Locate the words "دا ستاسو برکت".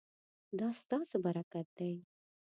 0.59-1.67